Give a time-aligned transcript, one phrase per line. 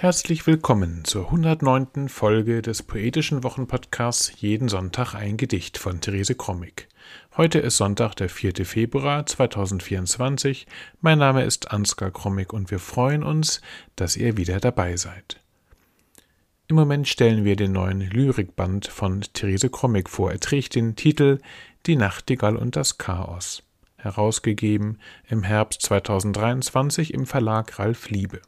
[0.00, 2.08] Herzlich willkommen zur 109.
[2.08, 6.86] Folge des Poetischen Wochenpodcasts Jeden Sonntag ein Gedicht von Therese Krommig.
[7.36, 8.64] Heute ist Sonntag, der 4.
[8.64, 10.68] Februar 2024.
[11.00, 13.60] Mein Name ist Ansgar Krommig und wir freuen uns,
[13.96, 15.40] dass ihr wieder dabei seid.
[16.68, 20.30] Im Moment stellen wir den neuen Lyrikband von Therese Krommig vor.
[20.30, 21.40] Er trägt den Titel
[21.86, 23.64] Die Nachtigall und das Chaos,
[23.96, 28.40] herausgegeben im Herbst 2023 im Verlag Ralf Liebe.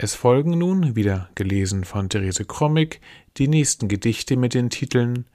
[0.00, 3.00] Es folgen nun, wieder gelesen von Therese Krommig,
[3.36, 5.26] die nächsten Gedichte mit den Titeln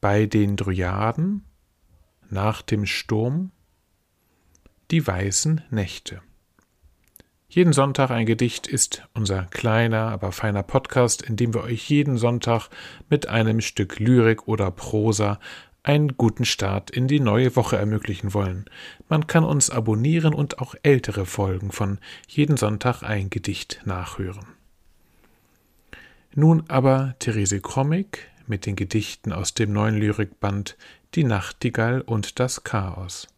[0.00, 1.44] Bei den Dryaden,
[2.30, 3.50] Nach dem Sturm,
[4.92, 6.22] Die weißen Nächte.
[7.48, 12.16] Jeden Sonntag ein Gedicht ist unser kleiner, aber feiner Podcast, in dem wir euch jeden
[12.16, 12.68] Sonntag
[13.10, 15.40] mit einem Stück Lyrik oder Prosa
[15.82, 18.66] einen guten Start in die neue Woche ermöglichen wollen.
[19.08, 24.46] Man kann uns abonnieren und auch ältere Folgen von jeden Sonntag ein Gedicht nachhören.
[26.34, 30.76] Nun aber Therese Krommig mit den Gedichten aus dem neuen Lyrikband
[31.14, 33.28] Die Nachtigall und das Chaos.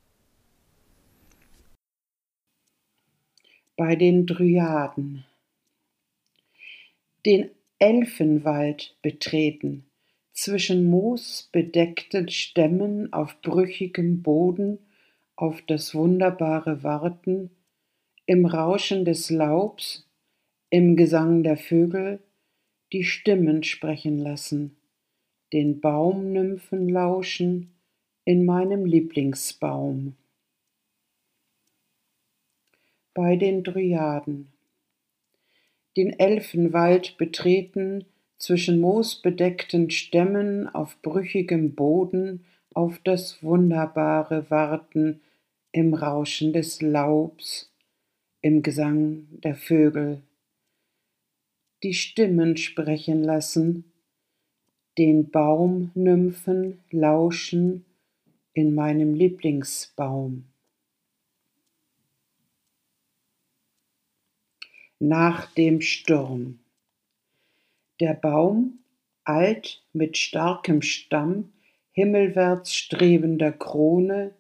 [3.77, 5.25] Bei den Dryaden
[7.27, 9.87] den Elfenwald betreten,
[10.35, 14.79] zwischen moosbedeckten Stämmen auf brüchigem Boden
[15.37, 17.51] auf das Wunderbare warten,
[18.27, 20.09] im Rauschen des Laubs,
[20.71, 22.21] im Gesang der Vögel,
[22.93, 24.77] die Stimmen sprechen lassen,
[25.53, 27.75] den Baumnymphen lauschen
[28.25, 30.17] in meinem Lieblingsbaum.
[33.12, 34.49] Bei den Dryaden.
[35.97, 38.05] Den Elfenwald betreten,
[38.45, 45.23] zwischen moosbedeckten Stämmen auf brüchigem Boden auf das Wunderbare warten
[45.73, 47.72] im Rauschen des Laubs,
[48.42, 50.20] im Gesang der Vögel.
[51.83, 53.91] Die Stimmen sprechen lassen,
[54.98, 57.87] den Baumnymphen lauschen
[58.53, 60.44] in meinem Lieblingsbaum.
[64.99, 66.59] Nach dem Sturm.
[68.00, 68.81] Der Baum,
[69.25, 71.53] alt mit starkem Stamm,
[71.93, 74.34] himmelwärts strebender Krone,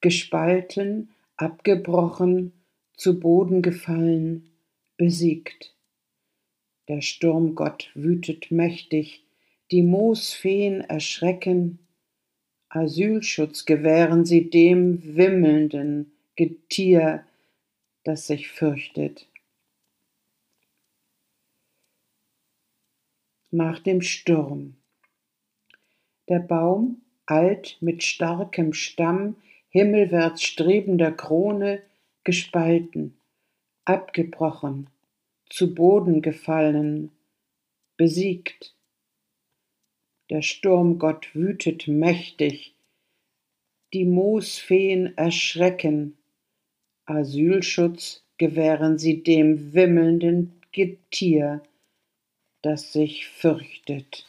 [0.00, 2.52] gespalten, abgebrochen,
[2.96, 4.50] zu Boden gefallen,
[4.98, 5.74] besiegt.
[6.88, 9.24] Der Sturmgott wütet mächtig,
[9.70, 11.78] die Moosfeen erschrecken,
[12.68, 17.24] Asylschutz gewähren sie dem wimmelnden Getier,
[18.04, 19.29] das sich fürchtet.
[23.50, 24.76] Nach dem Sturm.
[26.28, 29.36] Der Baum, alt mit starkem Stamm,
[29.68, 31.82] himmelwärts strebender Krone,
[32.24, 33.16] gespalten,
[33.84, 34.88] abgebrochen,
[35.48, 37.10] zu Boden gefallen,
[37.96, 38.74] besiegt.
[40.30, 42.74] Der Sturmgott wütet mächtig,
[43.92, 46.16] die Moosfeen erschrecken,
[47.06, 51.62] Asylschutz gewähren sie dem wimmelnden Getier,
[52.62, 54.26] das sich fürchtet.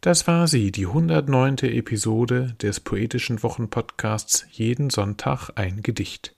[0.00, 1.56] Das war sie, die 109.
[1.62, 6.34] Episode des Poetischen Wochenpodcasts Jeden Sonntag ein Gedicht.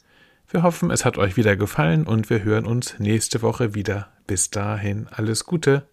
[0.49, 4.13] Wir hoffen, es hat euch wieder gefallen und wir hören uns nächste Woche wieder.
[4.29, 5.89] Bis dahin alles Gute.